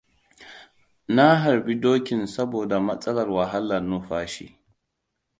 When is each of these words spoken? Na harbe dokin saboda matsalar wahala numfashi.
Na 1.07 1.35
harbe 1.35 1.75
dokin 1.81 2.27
saboda 2.27 2.79
matsalar 2.79 3.29
wahala 3.29 3.77
numfashi. 3.79 4.47